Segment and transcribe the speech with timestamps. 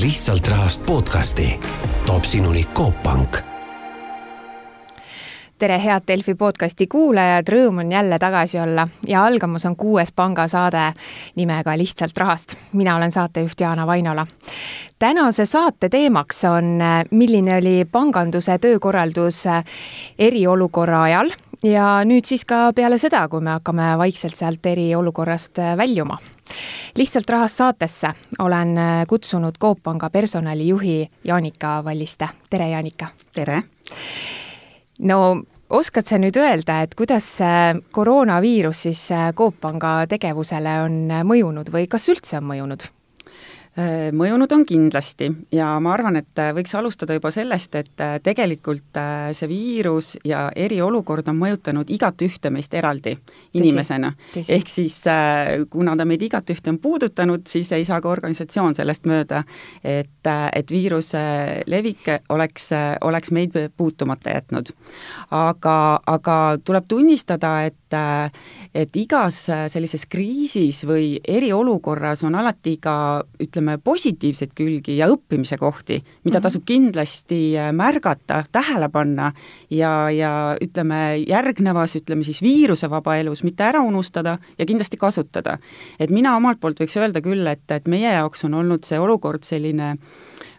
[0.00, 1.60] lihtsalt rahast podcasti
[2.06, 3.36] toob sinuni Coop Pank
[5.58, 10.92] tere, head Delfi podcasti kuulajad, rõõm on jälle tagasi olla ja algamas on kuues pangasaade
[11.36, 12.56] nimega Lihtsalt rahast.
[12.72, 14.26] mina olen saatejuht Jaana Vainola.
[14.98, 16.78] tänase saate teemaks on,
[17.10, 19.44] milline oli panganduse töökorraldus
[20.18, 21.30] eriolukorra ajal
[21.62, 26.18] ja nüüd siis ka peale seda, kui me hakkame vaikselt sealt eriolukorrast väljuma
[26.96, 28.76] lihtsalt rahast saatesse olen
[29.08, 32.28] kutsunud Coop Panga personalijuhi Jaanika Valliste.
[32.50, 33.08] tere, Jaanika!
[33.32, 33.62] tere!
[34.98, 41.72] no oskad sa nüüd öelda, et kuidas see koroonaviirus siis Coop Panga tegevusele on mõjunud
[41.72, 42.90] või kas üldse on mõjunud?
[43.72, 48.18] Äh, mõjunud on kindlasti ja ma arvan, et äh, võiks alustada juba sellest, et äh,
[48.20, 48.98] tegelikult
[49.32, 53.14] see viirus ja eriolukord on mõjutanud igat ühte meist eraldi
[53.56, 54.10] inimesena.
[54.36, 54.98] ehk siis
[55.72, 59.40] kuna ta meid igat ühte on puudutanud, siis ei saa ka organisatsioon sellest mööda,
[59.80, 61.22] et, et viiruse
[61.64, 62.68] levik oleks,
[63.00, 64.74] oleks meid puutumata jätnud.
[65.30, 67.81] aga, aga tuleb tunnistada, et
[68.74, 69.38] et igas
[69.72, 72.94] sellises kriisis või eriolukorras on alati ka
[73.42, 76.44] ütleme, positiivseid külgi ja õppimise kohti, mida mhm.
[76.46, 79.32] tasub kindlasti äh, märgata, tähele panna
[79.70, 80.32] ja, ja
[80.62, 85.58] ütleme, järgnevas, ütleme siis viirusevaba elus mitte ära unustada ja kindlasti kasutada.
[85.98, 89.44] et mina omalt poolt võiks öelda küll, et, et meie jaoks on olnud see olukord
[89.44, 89.96] selline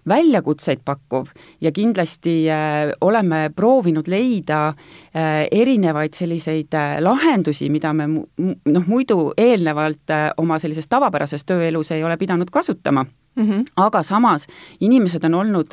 [0.10, 1.28] väljakutseid pakkuv
[1.62, 9.32] ja kindlasti äh, oleme proovinud leida äh, erinevaid selliseid äh, lahendusi, mida me noh, muidu
[9.38, 13.66] eelnevalt oma sellises tavapärases tööelus ei ole pidanud kasutama Mm -hmm.
[13.76, 14.48] aga samas
[14.80, 15.72] inimesed on olnud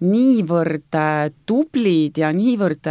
[0.00, 0.92] niivõrd
[1.46, 2.84] tublid ja niivõrd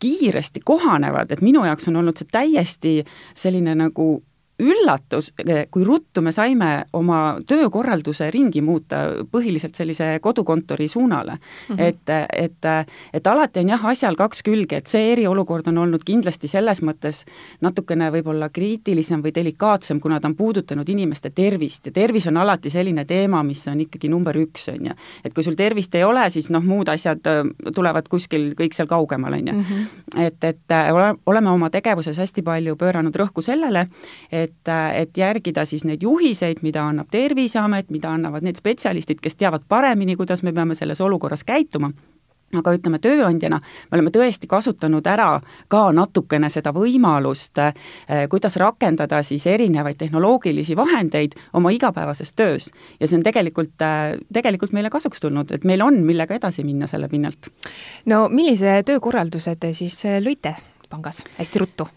[0.00, 4.22] kiiresti kohanevad, et minu jaoks on olnud see täiesti selline nagu
[4.62, 5.32] üllatus,
[5.70, 11.76] kui ruttu me saime oma töökorralduse ringi muuta põhiliselt sellise kodukontori suunale mm.
[11.76, 11.82] -hmm.
[11.82, 16.48] et, et, et alati on jah, asjal kaks külge, et see eriolukord on olnud kindlasti
[16.48, 17.24] selles mõttes
[17.60, 22.70] natukene võib-olla kriitilisem või delikaatsem, kuna ta on puudutanud inimeste tervist ja tervis on alati
[22.70, 24.94] selline teema, mis on ikkagi number üks, on ju.
[25.24, 27.42] et kui sul tervist ei ole, siis noh, muud asjad äh,
[27.74, 29.54] tulevad kuskil kõik seal kaugemal, on ju.
[29.54, 29.84] Mhm.
[30.26, 33.86] et, et äh, ole, oleme oma tegevuses hästi palju pööranud rõhku sellele,
[34.32, 39.38] et et, et järgida siis neid juhiseid, mida annab Terviseamet, mida annavad need spetsialistid, kes
[39.40, 41.92] teavad paremini, kuidas me peame selles olukorras käituma
[42.58, 45.28] aga ütleme, tööandjana me oleme tõesti kasutanud ära
[45.72, 52.70] ka natukene seda võimalust, eh, kuidas rakendada siis erinevaid tehnoloogilisi vahendeid oma igapäevases töös.
[53.00, 56.86] ja see on tegelikult, eh, tegelikult meile kasuks tulnud, et meil on, millega edasi minna
[56.86, 57.48] selle pinnalt.
[58.06, 60.54] no millise töökorralduse te siis lõite
[60.90, 61.88] pangas, hästi ruttu?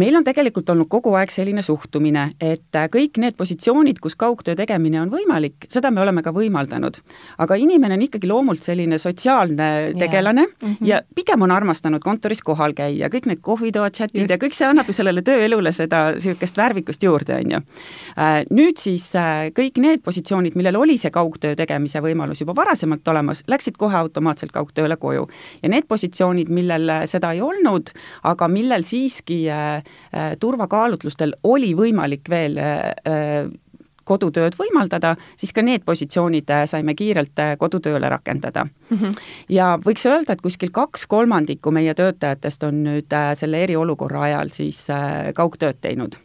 [0.00, 5.00] Meil on tegelikult olnud kogu aeg selline suhtumine, et kõik need positsioonid, kus kaugtöö tegemine
[5.02, 7.00] on võimalik, seda me oleme ka võimaldanud.
[7.38, 10.54] aga inimene on ikkagi loomult selline sotsiaalne tegelane yeah.
[10.62, 10.86] mm -hmm.
[10.86, 14.86] ja pigem on armastanud kontoris kohal käia, kõik need kohvitoad, chatid ja kõik see annab
[14.86, 17.60] ju sellele tööelule seda niisugust värvikust juurde, on ju.
[18.18, 23.08] Äh, nüüd siis äh, kõik need positsioonid, millel oli see kaugtöö tegemise võimalus juba varasemalt
[23.08, 25.28] olemas, läksid kohe automaatselt kaugtööle koju.
[25.62, 27.90] ja need positsioonid, millel seda ei olnud,
[28.22, 29.82] aga millel siiski äh, Äh,
[30.40, 33.50] turvakaalutlustel oli võimalik veel äh,
[34.04, 38.96] kodutööd võimaldada, siis ka need positsioonid äh, saime kiirelt kodutööle rakendada mm.
[38.96, 39.20] -hmm.
[39.48, 44.86] ja võiks öelda, et kuskil kaks kolmandikku meie töötajatest on nüüd selle eriolukorra ajal siis
[45.34, 46.18] kaugtööd teinud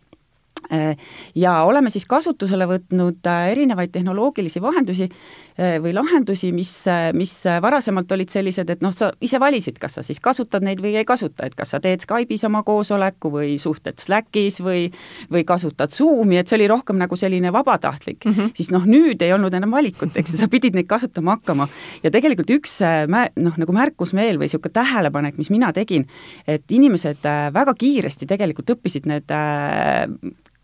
[1.36, 5.10] ja oleme siis kasutusele võtnud erinevaid tehnoloogilisi vahendusi,
[5.56, 7.32] Äh, või lahendusi, mis, äh, mis
[7.64, 11.06] varasemalt olid sellised, et noh, sa ise valisid, kas sa siis kasutad neid või ei
[11.08, 14.90] kasuta, et kas sa teed Skype'is oma koosoleku või suhtled Slackis või
[15.32, 18.52] või kasutad Zoomi, et see oli rohkem nagu selline vabatahtlik mm, -hmm.
[18.52, 21.70] siis noh, nüüd ei olnud enam valikut, eks ju, sa pidid neid kasutama hakkama.
[22.04, 26.04] ja tegelikult üks äh, mä-, noh, nagu märkusmeel või niisugune tähelepanek, mis mina tegin,
[26.48, 27.24] et inimesed
[27.56, 29.32] väga kiiresti tegelikult õppisid need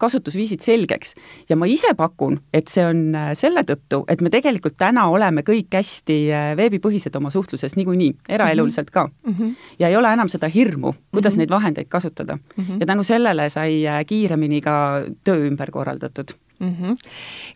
[0.02, 1.16] kasutusviisid selgeks.
[1.50, 5.78] ja ma ise pakun, et see on selle tõttu, et me tegelikult täna oleme kõik
[5.78, 9.34] hästi äh, veebipõhised oma suhtluses niikuinii, eraeluliselt ka mm.
[9.34, 9.56] -hmm.
[9.80, 11.40] ja ei ole enam seda hirmu, kuidas mm -hmm.
[11.46, 12.64] neid vahendeid kasutada mm.
[12.64, 12.80] -hmm.
[12.80, 16.76] ja tänu sellele sai äh, kiiremini ka töö ümber korraldatud mm.
[16.76, 16.98] -hmm.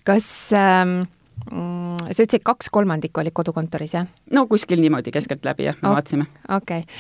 [0.04, 1.06] kas ähm
[1.52, 4.08] mm, sa ütlesid, kaks kolmandikku oli kodukontoris, jah?
[4.32, 6.26] no kuskil niimoodi keskeltläbi, jah, me vaatasime.
[6.50, 6.96] okei okay.,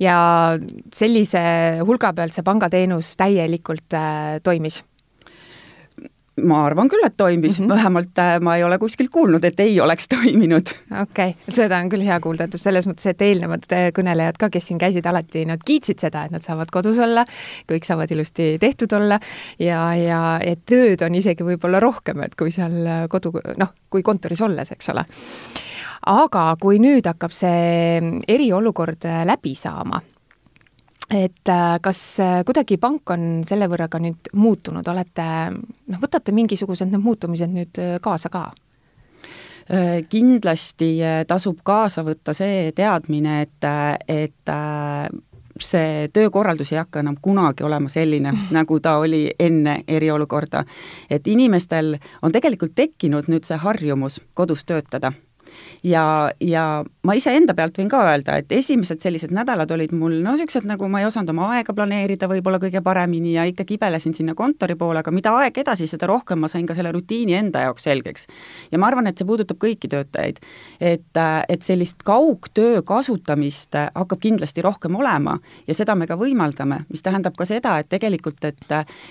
[0.00, 0.16] ja
[0.94, 1.40] sellise
[1.86, 4.82] hulga pealt see pangateenus täielikult äh, toimis?
[6.38, 7.74] Ma arvan küll, et toimis mm, -hmm.
[7.74, 10.70] vähemalt äh, ma ei ole kuskilt kuulnud, et ei oleks toiminud.
[11.02, 14.50] okei okay., seda on küll hea kuulda, et selles mõttes, et eelnevad äh, kõnelejad ka,
[14.50, 17.24] kes siin käisid, alati nad kiitsid seda, et nad saavad kodus olla,
[17.70, 19.18] kõik saavad ilusti tehtud olla
[19.58, 24.02] ja, ja et tööd on isegi võib-olla rohkem, et kui seal äh, kodu, noh, kui
[24.02, 25.04] kontoris olles, eks ole.
[26.06, 30.00] aga kui nüüd hakkab see eriolukord läbi saama
[31.10, 36.34] et äh, kas äh, kuidagi pank on selle võrra ka nüüd muutunud, olete noh, võtate
[36.34, 38.50] mingisugused need muutumised nüüd äh, kaasa ka?
[40.10, 40.96] kindlasti
[41.30, 43.66] tasub kaasa võtta see teadmine, et,
[44.10, 44.50] et
[45.62, 50.64] see töökorraldus ei hakka enam kunagi olema selline, nagu ta oli enne eriolukorda.
[51.10, 55.12] et inimestel on tegelikult tekkinud nüüd see harjumus kodus töötada
[55.82, 60.34] ja, ja ma iseenda pealt võin ka öelda, et esimesed sellised nädalad olid mul no
[60.34, 64.34] niisugused, nagu ma ei osanud oma aega planeerida võib-olla kõige paremini ja ikka kibelesin sinna
[64.38, 67.86] kontori poole, aga mida aeg edasi, seda rohkem ma sain ka selle rutiini enda jaoks
[67.88, 68.26] selgeks.
[68.72, 70.40] ja ma arvan, et see puudutab kõiki töötajaid.
[70.80, 77.02] et, et sellist kaugtöö kasutamist hakkab kindlasti rohkem olema ja seda me ka võimaldame, mis
[77.02, 78.58] tähendab ka seda, et tegelikult, et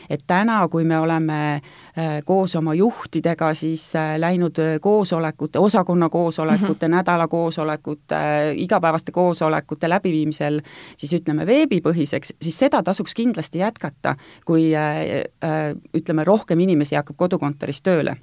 [0.10, 6.88] et täna, kui me oleme äh, koos oma juhtidega siis äh, läinud koosolekute, osakonna koosolekute
[6.88, 6.95] mm -hmm.
[6.95, 8.15] nädala koosolekute,
[8.56, 10.62] igapäevaste koosolekute läbiviimisel
[10.97, 14.15] siis ütleme veebipõhiseks, siis seda tasuks kindlasti jätkata,
[14.45, 14.97] kui äh,
[15.44, 18.18] äh, ütleme, rohkem inimesi hakkab kodukontoris tööle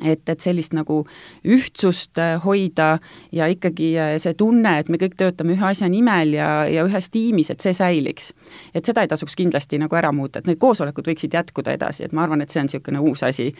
[0.00, 1.02] et, et sellist nagu
[1.44, 2.96] ühtsust äh, hoida
[3.32, 7.10] ja ikkagi äh, see tunne, et me kõik töötame ühe asja nimel ja, ja ühes
[7.12, 8.32] tiimis, et see säiliks.
[8.74, 12.16] et seda ei tasuks kindlasti nagu ära muuta, et need koosolekud võiksid jätkuda edasi, et
[12.16, 13.50] ma arvan, et see on niisugune uus asi,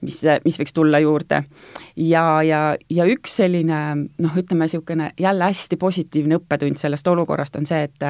[0.00, 1.42] mis, mis võiks tulla juurde.
[1.96, 7.68] ja, ja, ja üks selline noh, ütleme niisugune jälle hästi positiivne õppetund sellest olukorrast on
[7.68, 8.08] see, et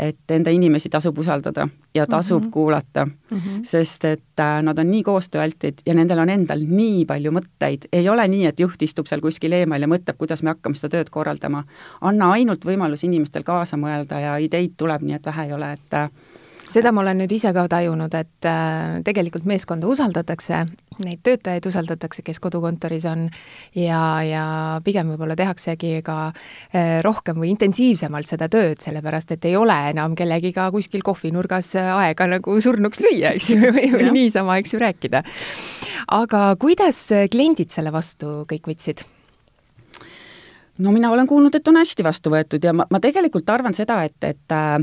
[0.00, 2.50] et enda inimesi tasub usaldada ja tasub mm -hmm.
[2.50, 3.64] kuulata mm, -hmm.
[3.64, 7.88] sest et äh, nad on nii koostööaltid ja nendel on endal nii palju palju mõtteid,
[7.92, 10.96] ei ole nii, et juht istub seal kuskil eemal ja mõtleb, kuidas me hakkame seda
[10.96, 11.64] tööd korraldama.
[12.00, 15.98] anna ainult võimalus inimestel kaasa mõelda ja ideid tuleb, nii et vähe ei ole, et
[16.70, 20.62] seda ma olen nüüd ise ka tajunud, et äh, tegelikult meeskonda usaldatakse,
[21.04, 23.26] neid töötajaid usaldatakse, kes kodukontoris on
[23.76, 24.44] ja, ja
[24.86, 30.16] pigem võib-olla tehaksegi ka äh, rohkem või intensiivsemalt seda tööd, sellepärast et ei ole enam
[30.18, 35.24] kellegiga kuskil kohvinurgas aega nagu surnuks lüüa, eks ju, või, või niisama, eks ju, rääkida.
[36.20, 39.06] aga kuidas kliendid selle vastu kõik võtsid?
[40.80, 44.00] No mina olen kuulnud, et on hästi vastu võetud ja ma, ma tegelikult arvan seda,
[44.06, 44.78] et, et äh,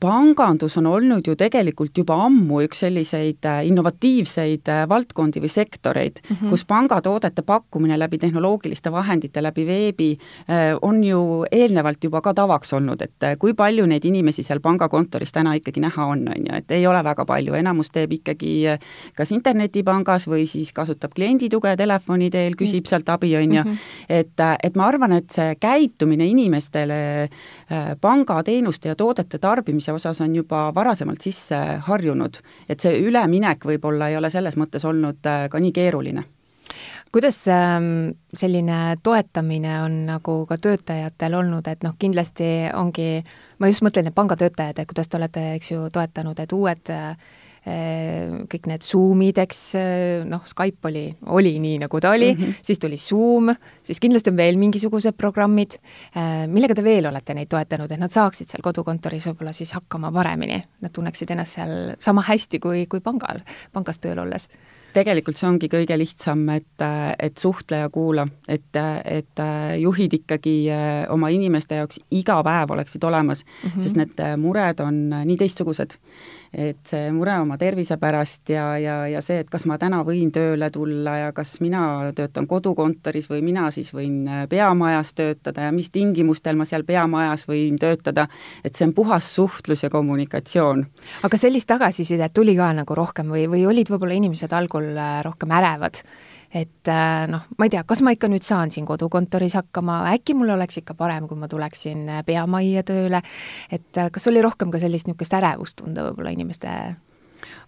[0.00, 6.20] pangandus on olnud ju tegelikult juba ammu üks selliseid äh, innovatiivseid äh, valdkondi või sektoreid
[6.22, 6.50] mm, -hmm.
[6.50, 10.10] kus pangatoodete pakkumine läbi tehnoloogiliste vahendite, läbi veebi
[10.50, 14.60] äh, on ju eelnevalt juba ka tavaks olnud, et äh, kui palju neid inimesi seal
[14.60, 18.52] pangakontoris täna ikkagi näha on, on ju, et ei ole väga palju, enamus teeb ikkagi
[18.68, 18.78] äh,
[19.16, 22.88] kas internetipangas või siis kasutab kliendituge telefoni teel, küsib Just.
[22.90, 23.76] sealt abi, on ju, mhm.
[24.08, 30.20] et, et ma arvan, arvan, et see käitumine inimestele äh, pangateenuste ja toodete tarbimise osas
[30.24, 32.40] on juba varasemalt sisse harjunud.
[32.68, 36.24] et see üleminek võib-olla ei ole selles mõttes olnud äh, ka nii keeruline
[37.12, 43.22] kuidas ähm, selline toetamine on nagu ka töötajatel olnud, et noh, kindlasti ongi,
[43.58, 47.14] ma just mõtlen, et pangatöötajad, et kuidas te olete, eks ju, toetanud, et uued äh,
[47.66, 52.60] kõik need Zoomid, eks, äh, noh, Skype oli, oli nii, nagu ta oli mm, -hmm.
[52.62, 53.50] siis tuli Zoom,
[53.82, 55.78] siis kindlasti on veel mingisugused programmid,
[56.16, 60.12] äh, millega te veel olete neid toetanud, et nad saaksid seal kodukontoris võib-olla siis hakkama
[60.12, 63.42] paremini, nad tunneksid ennast seal sama hästi kui, kui pangal,
[63.72, 64.48] pangas tööl olles?
[64.96, 66.82] tegelikult see ongi kõige lihtsam, et,
[67.20, 69.42] et suhtle ja kuula, et, et
[69.76, 70.54] juhid ikkagi
[71.12, 73.82] oma inimeste jaoks iga päev oleksid olemas mm, -hmm.
[73.82, 75.98] sest need mured on nii teistsugused
[76.56, 80.30] et see mure oma tervise pärast ja, ja, ja see, et kas ma täna võin
[80.32, 81.82] tööle tulla ja kas mina
[82.16, 87.44] töötan kodukontoris või mina siis võin äh, peamajas töötada ja mis tingimustel ma seal peamajas
[87.50, 88.24] võin töötada,
[88.64, 90.86] et see on puhas suhtlus ja kommunikatsioon.
[91.28, 95.52] aga sellist tagasisidet tuli ka nagu rohkem või, või olid võib-olla inimesed algul äh, rohkem
[95.52, 96.00] ärevad?
[96.56, 100.36] Et äh, noh, ma ei tea, kas ma ikka nüüd saan siin kodukontoris hakkama, äkki
[100.38, 103.22] mul oleks ikka parem, kui ma tuleksin äh, peamajja tööle,
[103.72, 106.72] et äh, kas oli rohkem ka sellist niisugust ärevust tunda võib-olla inimeste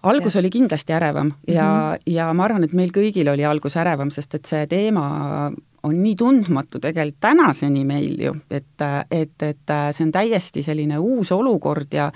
[0.09, 0.41] algus ja.
[0.41, 2.13] oli kindlasti ärevam ja mm, -hmm.
[2.15, 5.51] ja ma arvan, et meil kõigil oli algus ärevam, sest et see teema
[5.83, 11.31] on nii tundmatu tegelikult tänaseni meil ju, et, et, et see on täiesti selline uus
[11.33, 12.09] olukord ja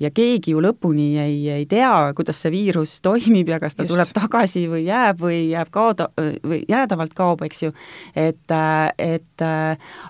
[0.00, 3.92] ja keegi ju lõpuni ei, ei tea, kuidas see viirus toimib ja kas ta Just.
[3.92, 7.74] tuleb tagasi või jääb või jääb kaoda või jäädavalt kaob, eks ju.
[8.16, 8.56] et,
[8.98, 9.46] et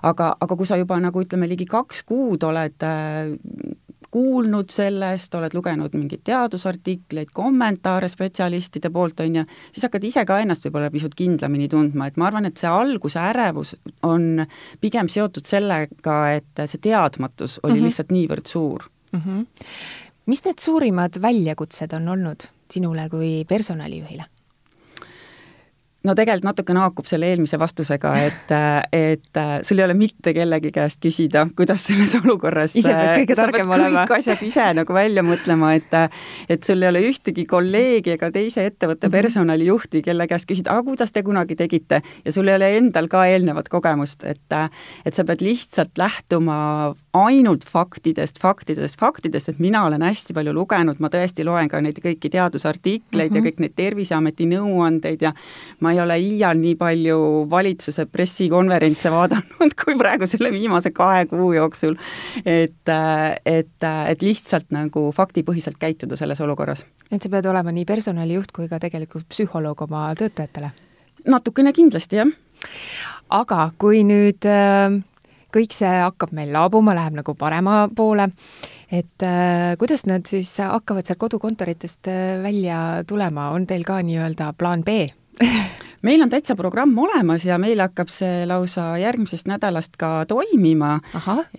[0.01, 2.87] aga, aga kui sa juba nagu ütleme, ligi kaks kuud oled
[4.11, 10.39] kuulnud sellest, oled lugenud mingeid teadusartikleid, kommentaare spetsialistide poolt, on ju, siis hakkad ise ka
[10.43, 13.75] ennast võib-olla pisut kindlamini tundma, et ma arvan, et see alguse ärevus
[14.07, 14.45] on
[14.81, 17.83] pigem seotud sellega, et see teadmatus oli mm -hmm.
[17.83, 19.19] lihtsalt niivõrd suur mm.
[19.19, 19.45] -hmm.
[20.25, 24.25] mis need suurimad väljakutsed on olnud sinule kui personalijuhile?
[26.03, 28.53] No tegelikult natukene haakub selle eelmise vastusega, et,
[28.95, 33.73] et sul ei ole mitte kellegi käest küsida, kuidas selles olukorras ise pead kõige targem
[33.75, 34.05] olema.
[34.09, 35.93] kõik asjad ise nagu välja mõtlema, et
[36.49, 39.17] et sul ei ole ühtegi kolleegi ega teise ettevõtte mhm.
[39.17, 43.25] personalijuhti, kelle käest küsida, aga kuidas te kunagi tegite, ja sul ei ole endal ka
[43.29, 44.57] eelnevat kogemust, et
[45.05, 46.57] et sa pead lihtsalt lähtuma
[47.17, 52.01] ainult faktidest, faktidest, faktidest, et mina olen hästi palju lugenud, ma tõesti loen ka neid
[52.01, 53.37] kõiki teadusartikleid mm -hmm.
[53.37, 53.47] ja mhm.
[53.47, 55.33] kõik neid Terviseameti nõuandeid ja
[55.79, 57.17] ma ma ei ole iial nii palju
[57.51, 61.97] valitsuse pressikonverentse vaadanud kui praegu selle viimase kahe kuu jooksul.
[62.45, 62.91] et,
[63.45, 66.85] et, et lihtsalt nagu faktipõhiselt käituda selles olukorras.
[67.11, 70.71] et sa pead olema nii personalijuht kui ka tegelikult psühholoog oma töötajatele?
[71.27, 72.31] natukene kindlasti, jah.
[73.29, 75.01] aga kui nüüd äh,
[75.51, 78.31] kõik see hakkab meil laabuma, läheb nagu parema poole,
[78.87, 84.53] et äh, kuidas nad siis hakkavad sealt kodukontoritest äh, välja tulema, on teil ka nii-öelda
[84.55, 85.03] plaan B
[86.01, 90.99] meil on täitsa programm olemas ja meil hakkab see lausa järgmisest nädalast ka toimima.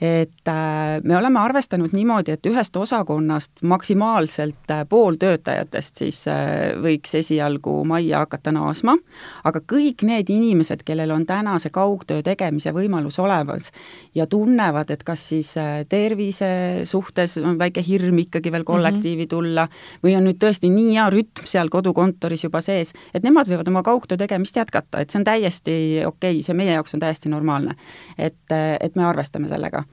[0.01, 6.73] et äh, me oleme arvestanud niimoodi, et ühest osakonnast maksimaalselt äh, pool töötajatest siis äh,
[6.83, 8.97] võiks esialgu majja hakata naasma,
[9.45, 13.71] aga kõik need inimesed, kellel on täna see kaugtöö tegemise võimalus olemas
[14.15, 15.55] ja tunnevad, et kas siis
[15.89, 19.69] tervise suhtes on väike hirm ikkagi veel kollektiivi tulla
[20.03, 23.83] või on nüüd tõesti nii hea rütm seal kodukontoris juba sees, et nemad võivad oma
[23.87, 25.77] kaugtöö tegemist jätkata, et see on täiesti
[26.07, 27.75] okei okay,, see meie jaoks on täiesti normaalne.
[28.19, 29.85] et, et me arvestame sellega.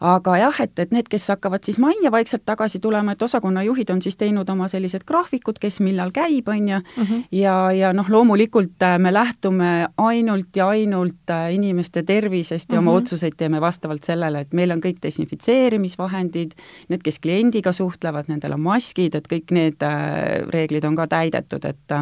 [0.00, 4.02] aga jah, et, et need, kes hakkavad siis majja vaikselt tagasi tulema, et osakonnajuhid on
[4.02, 7.24] siis teinud oma sellised graafikud, kes millal käib, on ju, mhm.
[7.36, 12.78] ja, ja noh, loomulikult äh, me lähtume ainult ja ainult äh, inimeste tervisest ja mm
[12.78, 12.88] -hmm.
[12.88, 13.02] oma mhm.
[13.02, 16.54] otsuseid teeme vastavalt sellele, et meil on kõik desinfitseerimisvahendid,
[16.88, 21.64] need, kes kliendiga suhtlevad, nendel on maskid, et kõik need äh, reeglid on ka täidetud,
[21.64, 21.92] et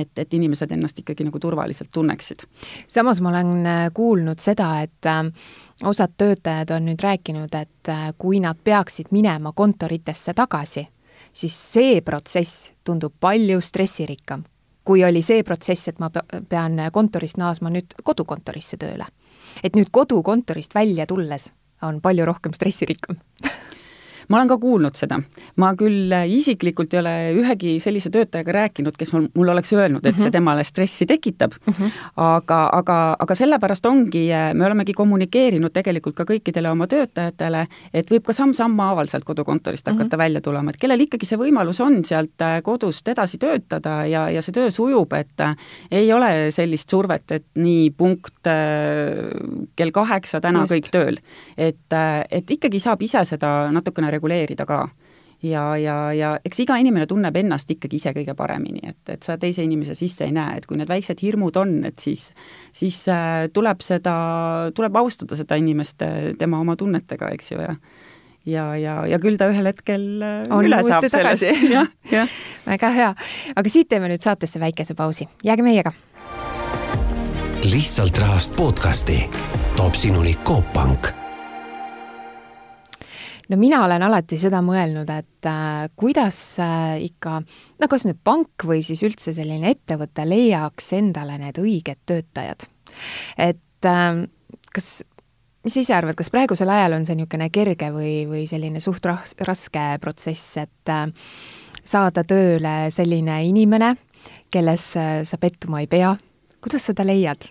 [0.00, 2.46] et, et inimesed ennast ikkagi nagu turvaliselt tunneksid.
[2.88, 5.24] samas ma olen äh, kuulnud seda, et äh,
[5.84, 10.86] osad töötajad on nüüd rääkinud, et äh, kui nad peaksid minema kontoritesse tagasi,
[11.32, 14.44] siis see protsess tundub palju stressirikkam,
[14.84, 16.10] kui oli see protsess, et ma
[16.48, 19.06] pean kontorist naasma nüüd kodukontorisse tööle.
[19.62, 23.16] et nüüd kodukontorist välja tulles on palju rohkem stressirikkam
[24.28, 25.20] ma olen ka kuulnud seda.
[25.56, 30.16] ma küll isiklikult ei ole ühegi sellise töötajaga rääkinud, kes mul, mulle oleks öelnud, et
[30.16, 30.36] see mhm.
[30.38, 31.90] temale stressi tekitab mm, -hmm.
[32.16, 38.24] aga, aga, aga sellepärast ongi, me olemegi kommunikeerinud tegelikult ka kõikidele oma töötajatele, et võib
[38.26, 40.18] ka samm-sammu haaval sealt kodukontorist hakata mm -hmm.
[40.18, 44.42] välja tulema, et kellel ikkagi see võimalus on sealt äh, kodust edasi töötada ja, ja
[44.42, 45.56] see töö sujub, et äh,
[45.90, 48.54] ei ole sellist survet, et nii punkt äh,
[49.76, 50.72] kell kaheksa täna Just.
[50.72, 51.18] kõik tööl.
[51.56, 51.96] et,
[52.30, 54.86] et ikkagi saab ise seda natukene reguleerida ka
[55.44, 59.36] ja, ja, ja eks iga inimene tunneb ennast ikkagi ise kõige paremini, et, et sa
[59.40, 62.30] teise inimese sisse ei näe, et kui need väiksed hirmud on, et siis,
[62.76, 64.16] siis äh, tuleb seda,
[64.76, 66.02] tuleb austada seda inimest
[66.38, 67.76] tema oma tunnetega, eks ju, ja
[68.46, 71.46] ja, ja, ja küll ta ühel hetkel äh, on üle saab sellest.
[71.76, 72.38] jah, jah.
[72.70, 73.10] väga hea.
[73.56, 75.94] aga siit teeme nüüd saatesse väikese pausi, jääge meiega.
[77.64, 79.22] lihtsalt rahast podcasti
[79.76, 81.23] toob sinuni Coop Pank
[83.48, 87.40] no mina olen alati seda mõelnud, et äh, kuidas äh, ikka,
[87.80, 92.68] no kas nüüd pank või siis üldse selline ettevõte leiaks endale need õiged töötajad.
[93.38, 94.24] et äh,
[94.74, 94.94] kas,
[95.64, 99.04] mis sa ise arvad, kas praegusel ajal on see niisugune kerge või, või selline suht
[99.08, 101.06] ras-, raske protsess, et äh,
[101.84, 103.94] saada tööle selline inimene,
[104.52, 106.14] kelles äh, sa pettuma ei pea,
[106.64, 107.48] kuidas sa ta leiad?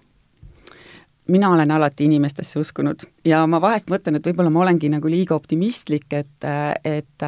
[1.27, 5.35] Mina olen alati inimestesse uskunud ja ma vahest mõtlen, et võib-olla ma olengi nagu liiga
[5.37, 6.47] optimistlik, et,
[6.83, 7.25] et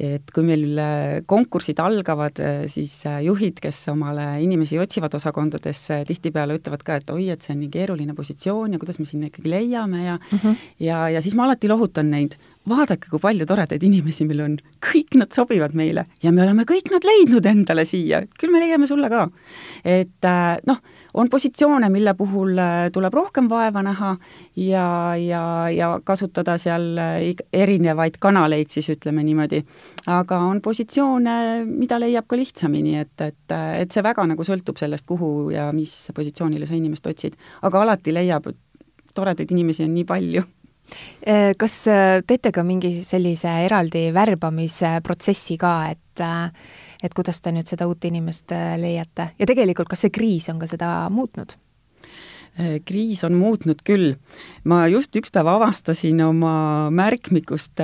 [0.00, 0.80] et kui meil
[1.28, 2.40] konkursid algavad,
[2.72, 7.60] siis juhid, kes omale inimesi otsivad osakondadesse, tihtipeale ütlevad ka, et oi, et see on
[7.64, 10.66] nii keeruline positsioon ja kuidas me sinna ikkagi leiame ja mm -hmm.
[10.80, 14.54] ja, ja siis ma alati lohutan neid, vaadake, kui palju toredaid inimesi meil on,
[14.84, 18.88] kõik nad sobivad meile ja me oleme kõik nad leidnud endale siia, küll me leiame
[18.88, 19.26] sulle ka.
[19.84, 20.80] et äh, noh,
[21.14, 24.14] on positsioone, mille puhul äh, tuleb rohkem vaeva näha
[24.56, 24.86] ja,
[25.20, 29.60] ja, ja kasutada seal äh, erinevaid kanaleid siis ütleme niimoodi,
[30.06, 31.36] aga on positsioone,
[31.68, 35.92] mida leiab ka lihtsamini, et, et, et see väga nagu sõltub sellest, kuhu ja mis
[36.16, 37.36] positsioonile sa inimest otsid.
[37.62, 38.48] aga alati leiab,
[39.14, 40.48] toredaid inimesi on nii palju
[41.58, 41.76] kas
[42.28, 46.24] teete ka mingi sellise eraldi värbamisprotsessi ka, et
[47.04, 50.68] et kuidas te nüüd seda uut inimest leiate ja tegelikult, kas see kriis on ka
[50.70, 51.56] seda muutnud?
[52.86, 54.14] kriis on muutnud küll.
[54.64, 57.82] ma just üks päev avastasin oma märkmikust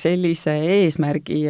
[0.00, 1.42] sellise eesmärgi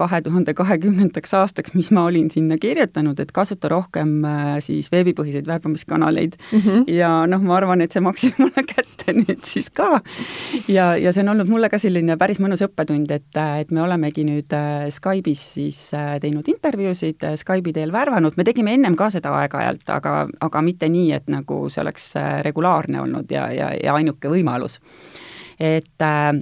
[0.00, 5.48] kahe tuhande kahekümnendaks aastaks, mis ma olin sinna kirjutanud, et kasuta rohkem äh, siis veebipõhiseid
[5.48, 6.60] värbamiskanaleid mm.
[6.60, 6.84] -hmm.
[6.96, 10.00] ja noh, ma arvan, et see maksis mulle kätte nüüd siis ka.
[10.68, 13.82] ja, ja see on olnud mulle ka selline päris mõnus õppetund, et, äh, et me
[13.84, 15.80] olemegi nüüd äh, Skype'is siis
[16.20, 21.12] teinud intervjuusid, Skype'i teel värvanud, me tegime ennem ka seda aeg-ajalt, aga, aga mitte nii,
[21.16, 22.12] et nagu see oleks
[22.46, 24.80] regulaarne olnud ja, ja, ja ainuke võimalus.
[25.60, 26.32] et äh,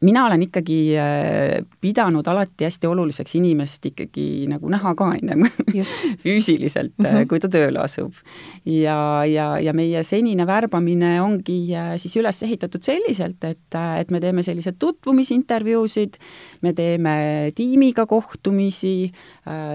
[0.00, 5.46] mina olen ikkagi äh, pidanud alati hästi oluliseks inimest ikkagi nagu näha ka ennem
[6.24, 7.28] füüsiliselt mm, -hmm.
[7.28, 8.12] kui ta tööle asub.
[8.64, 14.20] ja, ja, ja meie senine värbamine ongi äh, siis üles ehitatud selliselt, et, et me
[14.20, 16.16] teeme sellised tutvumisintervjuusid,
[16.62, 19.12] me teeme tiimiga kohtumisi,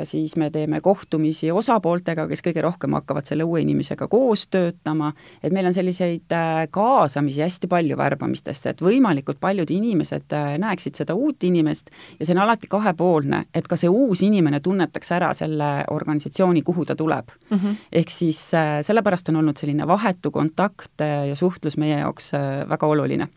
[0.03, 5.13] siis me teeme kohtumisi osapooltega, kes kõige rohkem hakkavad selle uue inimesega koos töötama,
[5.43, 6.33] et meil on selliseid
[6.71, 11.89] kaasamisi hästi palju värbamistesse, et võimalikult paljud inimesed inimesed äh, näeksid seda uut inimest
[12.19, 16.85] ja see on alati kahepoolne, et ka see uus inimene tunnetaks ära selle organisatsiooni, kuhu
[16.85, 17.57] ta tuleb mm.
[17.57, 17.75] -hmm.
[17.91, 22.31] ehk siis äh, sellepärast on olnud selline vahetu kontakt äh, ja suhtlus meie jaoks
[22.69, 23.27] väga oluline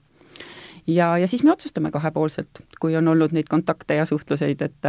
[0.86, 4.84] ja, ja siis me otsustame kahepoolselt, kui on olnud neid kontakte ja suhtluseid, et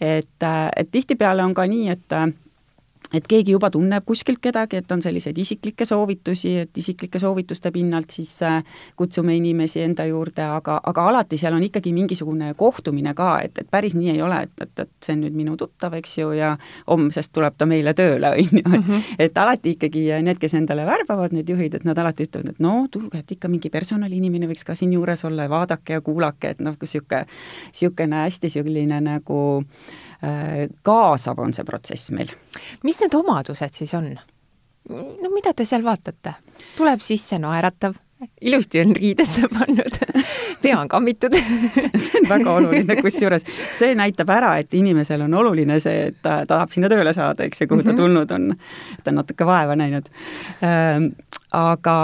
[0.00, 0.42] et,
[0.76, 2.12] et tihtipeale on ka nii, et
[3.14, 8.12] et keegi juba tunneb kuskilt kedagi, et on selliseid isiklikke soovitusi, et isiklike soovituste pinnalt
[8.12, 8.58] siis äh,
[8.96, 13.70] kutsume inimesi enda juurde, aga, aga alati seal on ikkagi mingisugune kohtumine ka, et, et
[13.70, 16.54] päris nii ei ole, et, et, et see on nüüd minu tuttav, eks ju, ja
[16.86, 19.14] homsest tuleb ta meile tööle, on ju, et -hmm.
[19.18, 22.86] et alati ikkagi need, kes endale värbavad, need juhid, et nad alati ütlevad, et no
[22.90, 26.60] tulge, et ikka mingi personaliinimene võiks ka siin juures olla ja vaadake ja kuulake, et
[26.60, 27.24] noh, niisugune,
[27.72, 30.07] niisugune hästi selline nagu äh, Äh,
[30.82, 32.32] kaasav on see protsess meil.
[32.82, 34.10] mis need omadused siis on?
[34.88, 36.34] no mida te seal vaatate?
[36.76, 37.94] tuleb sisse naeratav,
[38.40, 39.98] ilusti on riidesse pannud
[40.62, 41.34] pea on kammitud
[42.04, 43.46] see on väga oluline, kusjuures
[43.78, 47.62] see näitab ära, et inimesel on oluline see, et ta tahab sinna tööle saada, eks
[47.62, 48.00] ju, kuhu ta mhm.
[48.00, 48.50] tulnud on.
[49.04, 50.08] ta on natuke vaeva näinud.
[50.64, 51.12] Ähm,
[51.54, 51.96] aga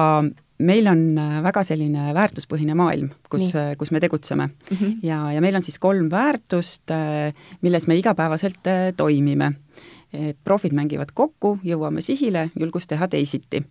[0.59, 4.77] meil on äh, väga selline väärtuspõhine maailm, kus, äh, kus me tegutseme mm.
[4.77, 4.95] -hmm.
[5.03, 8.61] ja, ja meil on siis kolm väärtust, äh, milles me igapäevaselt
[8.97, 9.53] toimime.
[10.15, 13.65] et profid mängivad kokku, jõuame sihile, julgus teha teisiti.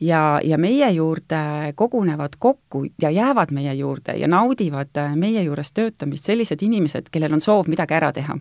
[0.00, 6.24] ja, ja meie juurde kogunevad kokku ja jäävad meie juurde ja naudivad meie juures töötamist
[6.24, 8.38] sellised inimesed, kellel on soov midagi ära teha.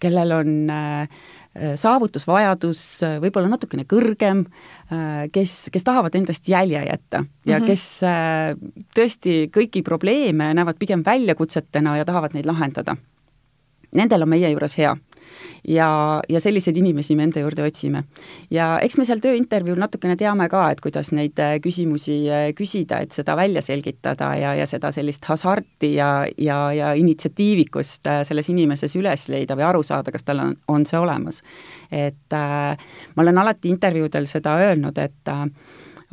[0.00, 1.08] kellel on äh,
[1.47, 4.44] Äh, saavutusvajadus äh, võib-olla natukene kõrgem,
[4.92, 7.66] äh, kes, kes tahavad endast jälje jätta ja mm -hmm.
[7.66, 8.00] kes
[8.94, 12.96] tõesti kõiki probleeme näevad pigem väljakutsetena ja tahavad neid lahendada.
[13.96, 14.96] Nendel on meie juures hea
[15.68, 18.04] ja, ja selliseid inimesi me enda juurde otsime.
[18.50, 23.00] ja eks me seal tööintervjuul natukene teame ka, et kuidas neid äh, küsimusi äh, küsida,
[23.02, 28.48] et seda välja selgitada ja, ja seda sellist hasarti ja, ja, ja initsiatiivikust äh, selles
[28.52, 31.42] inimeses üles leida või aru saada, kas tal on, on see olemas.
[31.90, 35.46] et äh, ma olen alati intervjuudel seda öelnud, et äh,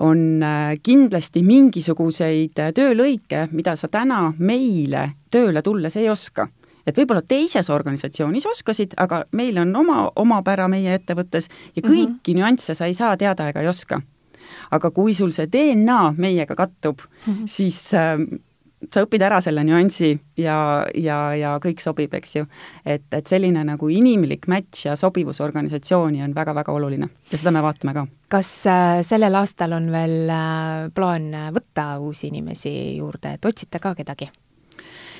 [0.04, 0.44] on
[0.84, 6.50] kindlasti mingisuguseid töölõike, mida sa täna meile tööle tulles ei oska
[6.88, 11.92] et võib-olla teises organisatsioonis oskasid, aga meil on oma omapära meie ettevõttes ja mhm.
[11.92, 12.42] kõiki mm -hmm.
[12.42, 14.02] nüansse sa ei saa teada ega ei oska.
[14.72, 17.48] aga kui sul see DNA meiega kattub mm, -hmm.
[17.48, 18.20] siis äh,
[18.94, 22.46] sa õpid ära selle nüansi ja, ja, ja kõik sobib, eks ju.
[22.86, 27.62] et, et selline nagu inimlik match ja sobivus organisatsiooni on väga-väga oluline ja seda me
[27.62, 28.08] vaatame ka.
[28.28, 33.96] kas äh, sellel aastal on veel äh, plaan võtta uusi inimesi juurde, et otsite ka
[33.96, 34.30] kedagi?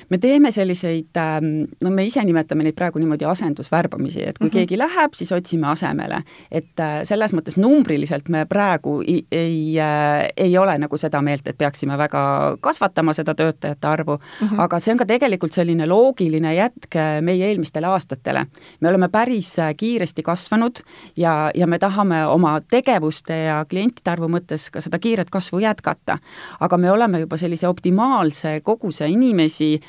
[0.08, 1.46] Me teeme selliseid, ähm,
[1.84, 4.52] no me ise nimetame neid praegu niimoodi asendusvärbamisi, et kui mm -hmm.
[4.52, 6.22] keegi läheb, siis otsime asemele.
[6.50, 11.48] et äh, selles mõttes numbriliselt me praegu ei, ei, äh, ei ole nagu seda meelt,
[11.48, 14.60] et peaksime väga kasvatama seda töötajate arvu mm, -hmm.
[14.60, 18.46] aga see on ka tegelikult selline loogiline jätk äh, meie eelmistele aastatele.
[18.80, 20.78] me oleme päris kiiresti kasvanud
[21.16, 26.18] ja, ja me tahame oma tegevuste ja klientide arvu mõttes ka seda kiiret kasvu jätkata.
[26.60, 29.80] aga me oleme juba sellise optimaalse koguse inimesi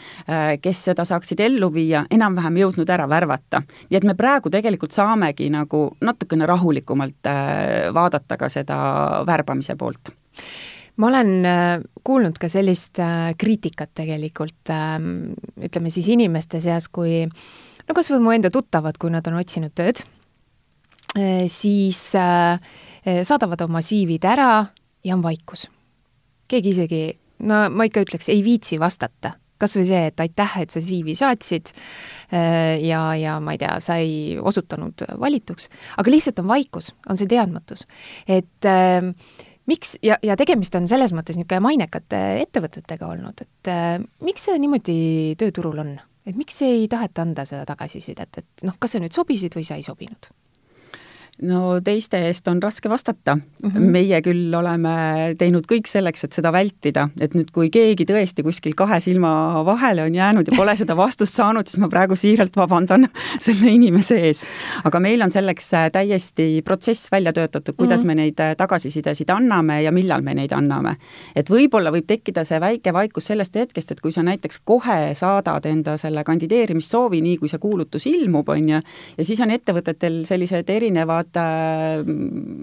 [0.61, 3.61] kes seda saaksid ellu viia, enam-vähem jõudnud ära värvata.
[3.89, 8.77] nii et me praegu tegelikult saamegi nagu natukene rahulikumalt äh, vaadata ka seda
[9.27, 10.11] värbamise poolt
[10.97, 12.99] ma olen äh, kuulnud ka sellist
[13.37, 19.13] kriitikat tegelikult ähm, ütleme siis inimeste seas, kui no kas või mu enda tuttavad, kui
[19.13, 20.03] nad on otsinud tööd,
[21.49, 24.49] siis saadavad oma CV-d ära
[25.07, 25.67] ja on vaikus.
[26.47, 27.01] keegi isegi
[27.47, 31.15] no ma ikka ütleks, ei viitsi vastata kas või see, et aitäh, et sa CV
[31.17, 36.93] saatsid äh, ja, ja ma ei tea, sa ei osutunud valituks, aga lihtsalt on vaikus,
[37.09, 37.85] on see teadmatus.
[38.27, 39.13] et äh,
[39.67, 44.59] miks, ja, ja tegemist on selles mõttes niisugune mainekate ettevõtetega olnud, et äh, miks see
[44.61, 44.99] niimoodi
[45.39, 45.95] tööturul on?
[46.27, 49.79] et miks ei taheta anda seda tagasisidet, et noh, kas sa nüüd sobisid või sa
[49.79, 50.31] ei sobinud?
[51.45, 53.69] No teiste eest on raske vastata mm.
[53.69, 53.79] -hmm.
[53.93, 58.73] meie küll oleme teinud kõik selleks, et seda vältida, et nüüd, kui keegi tõesti kuskil
[58.75, 63.07] kahe silma vahele on jäänud ja pole seda vastust saanud, siis ma praegu siiralt vabandan
[63.45, 64.43] selle inimese ees.
[64.83, 68.07] aga meil on selleks äh, täiesti protsess välja töötatud, kuidas mm -hmm.
[68.07, 70.95] me neid äh, tagasisidesid anname ja millal me neid anname.
[71.35, 75.65] et võib-olla võib tekkida see väike vaikus sellest hetkest, et kui sa näiteks kohe saadad
[75.65, 78.81] enda selle kandideerimissoovi, nii kui see kuulutus ilmub, on ju,
[79.17, 82.03] ja siis on ettevõtetel sellised erinevad erinevad äh,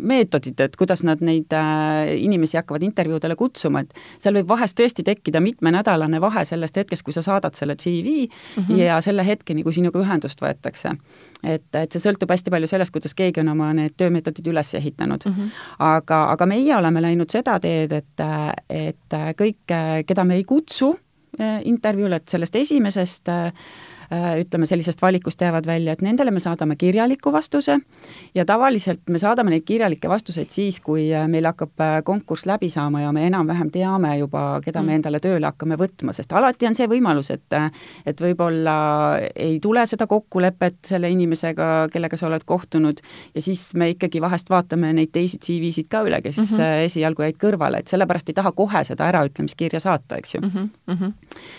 [0.03, 5.05] meetodid, et kuidas nad neid äh, inimesi hakkavad intervjuudele kutsuma, et seal võib vahest tõesti
[5.05, 8.77] tekkida mitmenädalane vahe sellest hetkest, kui sa saadad selle CV mm -hmm.
[8.79, 10.97] ja selle hetkeni, kui sinuga ühendust võetakse.
[11.43, 15.21] et, et see sõltub hästi palju sellest, kuidas keegi on oma need töömeetodid üles ehitanud
[15.27, 15.33] mm.
[15.33, 15.51] -hmm.
[15.79, 18.21] aga, aga meie oleme läinud seda teed, et,
[18.71, 20.99] et kõik, keda me ei kutsu
[21.41, 23.53] äh, intervjuule, et sellest esimesest Äh,
[24.41, 27.79] ütleme, sellisest valikust jäävad välja, et nendele me saadame kirjaliku vastuse
[28.35, 32.69] ja tavaliselt me saadame neid kirjalikke vastuseid siis, kui äh, meil hakkab äh, konkurss läbi
[32.73, 35.01] saama ja me enam-vähem teame juba, keda me mm.
[35.01, 37.43] endale tööle hakkame võtma, sest alati on see võimalus, et
[38.07, 38.75] et võib-olla
[39.37, 43.01] ei tule seda kokkulepet selle inimesega, kellega sa oled kohtunud,
[43.35, 46.85] ja siis me ikkagi vahest vaatame neid teisi CV-sid ka üle, kes mm -hmm.
[46.89, 50.71] esialgu jäid kõrvale, et sellepärast ei taha kohe seda äraütlemiskirja saata, eks ju mm.
[50.89, 51.13] -hmm.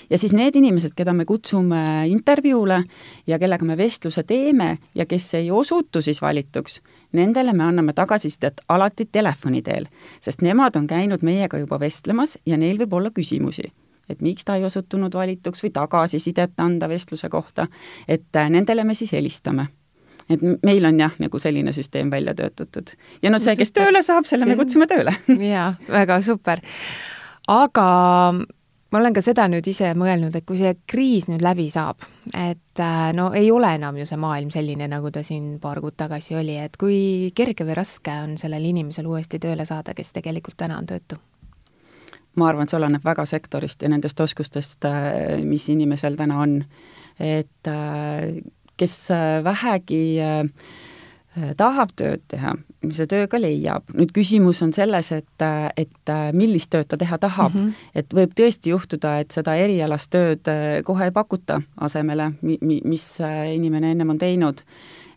[0.09, 2.83] ja siis need inimesed, keda me kutsume intervjuule, intervjuule
[3.27, 6.81] ja kellega me vestluse teeme ja kes ei osutu siis valituks,
[7.11, 9.85] nendele me anname tagasisidet alati telefoni teel,
[10.21, 13.71] sest nemad on käinud meiega juba vestlemas ja neil võib olla küsimusi
[14.09, 17.67] et miks ta ei osutunud valituks või tagasisidet anda vestluse kohta,
[18.07, 19.67] et äh, nendele me siis helistame
[20.29, 22.93] et meil on jah, nagu selline süsteem välja töötatud.
[23.21, 24.53] ja no see, kes tööle saab, selle see...
[24.53, 25.13] me kutsume tööle.
[25.55, 26.61] jaa, väga super.
[27.47, 27.89] aga
[28.91, 32.81] ma olen ka seda nüüd ise mõelnud, et kui see kriis nüüd läbi saab, et
[32.81, 36.37] äh, no ei ole enam ju see maailm selline, nagu ta siin paar kuud tagasi
[36.39, 40.79] oli, et kui kerge või raske on sellel inimesel uuesti tööle saada, kes tegelikult täna
[40.81, 41.19] on töötu?
[42.35, 46.59] ma arvan, et see oleneb väga sektorist ja nendest oskustest, äh, mis inimesel täna on.
[47.19, 48.41] et äh,
[48.75, 48.95] kes
[49.43, 50.19] vähegi
[51.57, 52.53] tahab tööd teha,
[52.95, 53.89] see töö ka leiab.
[53.93, 55.45] nüüd küsimus on selles, et,
[55.77, 57.61] et millist tööd ta teha tahab mm.
[57.61, 57.89] -hmm.
[57.95, 60.51] et võib tõesti juhtuda, et seda erialast tööd
[60.85, 63.07] kohe ei pakuta asemele, mi-, mis
[63.53, 64.63] inimene ennem on teinud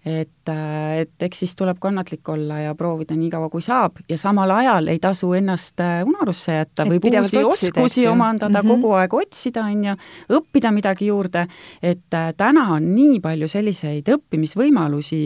[0.09, 4.17] et, äh, et eks siis tuleb kannatlik olla ja proovida nii kaua, kui saab ja
[4.19, 8.81] samal ajal ei tasu ennast äh, unarusse jätta, võib uusi otsida, oskusi omandada mm, -hmm.
[8.81, 9.97] kogu aeg otsida, on ju,
[10.41, 11.47] õppida midagi juurde,
[11.83, 15.23] et äh, täna on nii palju selliseid õppimisvõimalusi,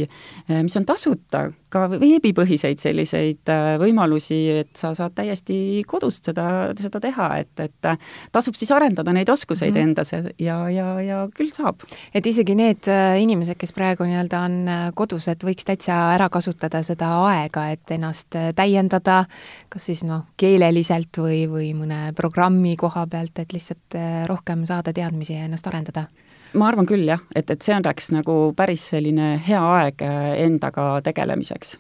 [0.62, 6.46] mis on tasuta, ka veebipõhiseid selliseid võimalusi, et sa saad täiesti kodust seda,
[6.78, 7.90] seda teha, et, et
[8.32, 9.82] tasub siis arendada neid oskuseid mm -hmm.
[9.82, 11.82] endas ja, ja, ja küll saab.
[12.14, 16.82] et isegi need inimesed, kes praegu nii-öelda on Äh, kodus, et võiks täitsa ära kasutada
[16.87, 19.24] seda aega, et ennast äh, täiendada,
[19.72, 24.94] kas siis noh, keeleliselt või, või mõne programmi koha pealt, et lihtsalt äh, rohkem saada
[24.96, 26.06] teadmisi ja ennast arendada?
[26.54, 31.76] Ma arvan küll jah, et, et see oleks nagu päris selline hea aeg endaga tegelemiseks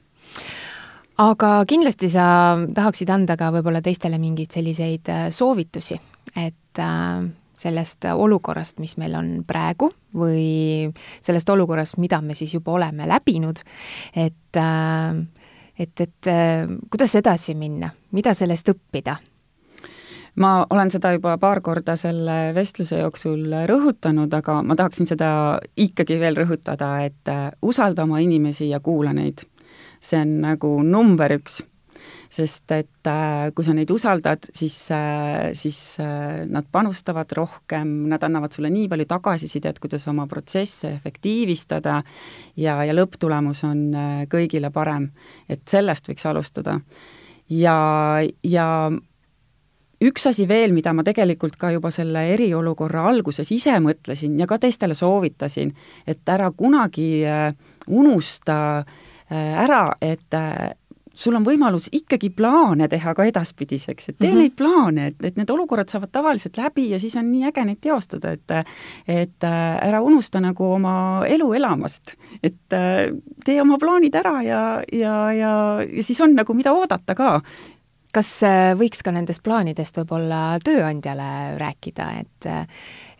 [1.22, 2.24] aga kindlasti sa
[2.74, 5.98] tahaksid anda ka võib-olla teistele mingeid selliseid soovitusi,
[6.36, 7.28] et äh,
[7.62, 10.88] sellest olukorrast, mis meil on praegu või
[11.22, 13.62] sellest olukorrast, mida me siis juba oleme läbinud,
[14.16, 15.22] et äh,
[15.78, 19.16] et, et äh, kuidas edasi minna, mida sellest õppida?
[20.40, 25.32] Ma olen seda juba paar korda selle vestluse jooksul rõhutanud, aga ma tahaksin seda
[25.76, 29.46] ikkagi veel rõhutada, et äh, usalda oma inimesi ja kuula neid.
[30.02, 31.60] see on nagu number üks
[32.32, 35.98] sest et äh, kui sa neid usaldad, siis, äh, siis
[36.48, 42.00] nad panustavad rohkem, nad annavad sulle nii palju tagasisidet, kuidas oma protsesse efektiivistada
[42.56, 43.84] ja, ja lõpptulemus on
[44.32, 45.12] kõigile parem.
[45.48, 46.80] et sellest võiks alustada.
[47.48, 47.76] ja,
[48.42, 48.66] ja
[50.02, 54.58] üks asi veel, mida ma tegelikult ka juba selle eriolukorra alguses ise mõtlesin ja ka
[54.58, 55.72] teistele soovitasin,
[56.06, 57.24] et ära kunagi
[57.88, 58.58] unusta
[59.32, 60.34] ära, et
[61.14, 64.40] sul on võimalus ikkagi plaane teha ka edaspidiseks, et tee mm -hmm.
[64.40, 67.80] neid plaane, et, et need olukorrad saavad tavaliselt läbi ja siis on nii äge neid
[67.80, 68.50] teostada, et
[69.08, 72.14] et äh, ära unusta nagu oma elu elamast.
[72.42, 73.12] et äh,
[73.44, 77.40] tee oma plaanid ära ja, ja, ja, ja siis on nagu, mida oodata ka
[78.12, 82.50] kas äh, võiks ka nendest plaanidest võib-olla tööandjale rääkida, et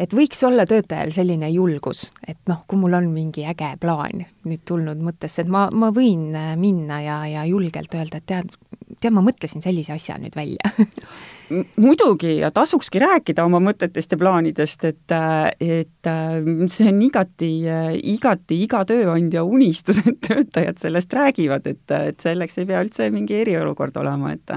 [0.03, 4.65] et võiks olla töötajal selline julgus, et noh, kui mul on mingi äge plaan nüüd
[4.69, 8.55] tulnud mõttesse, et ma, ma võin minna ja, ja julgelt öelda, et tead,
[8.99, 10.73] tead, ma mõtlesin sellise asja nüüd välja
[11.77, 15.15] muidugi ja tasukski rääkida oma mõtetest ja plaanidest, et,
[15.61, 16.11] et
[16.73, 17.51] see on igati,
[18.15, 23.41] igati iga tööandja unistus, et töötajad sellest räägivad, et, et selleks ei pea üldse mingi
[23.43, 24.57] eriolukord olema, et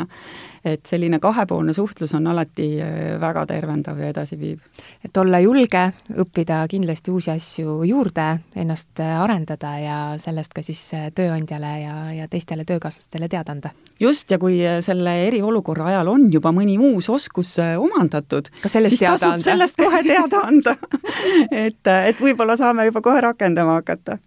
[0.65, 4.60] et selline kahepoolne suhtlus on alati äh, väga tervendav ja edasiviiv.
[5.06, 5.84] et olla julge,
[6.17, 11.95] õppida kindlasti uusi asju juurde, ennast äh, arendada ja sellest ka siis äh, tööandjale ja,
[12.13, 13.69] ja teistele töökaaslastele teada anda.
[13.99, 19.43] just, ja kui selle eriolukorra ajal on juba mõni uus oskus omandatud, siis tasub anda?
[19.43, 20.75] sellest kohe teada anda
[21.65, 24.19] et, et võib-olla saame juba kohe rakendama hakata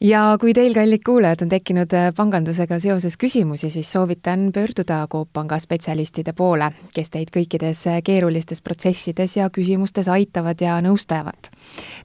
[0.00, 5.32] ja kui teil, kallid kuulajad, on tekkinud äh, pangandusega seoses küsimusi, siis soovitan pöörduda Coop
[5.32, 11.50] Panga spetsialistide poole, kes teid kõikides äh, keerulistes protsessides ja küsimustes aitavad ja nõustavad.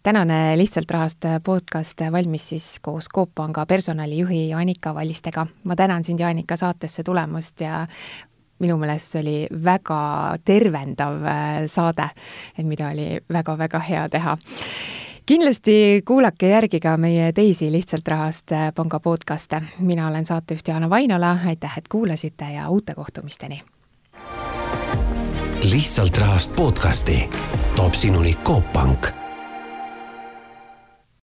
[0.04, 5.48] tänane Lihtsalt rahast äh, podcast valmis siis koos Coop Panga personalijuhi Jaanika Vallistega.
[5.64, 7.88] ma tänan sind, Jaanika, saatesse tulemast ja
[8.60, 11.22] minu meelest see oli väga tervendav
[11.68, 12.10] saade,
[12.64, 14.38] mida oli väga-väga hea teha
[15.26, 19.64] kindlasti kuulake järgi ka meie teisi Lihtsalt Rahast äh, panga podcast'e.
[19.80, 23.64] mina olen saatejuht Jaana Vainola, aitäh, et kuulasite ja uute kohtumisteni!
[25.72, 27.30] lihtsalt rahast podcasti
[27.76, 29.23] toob sinuni Coop Pank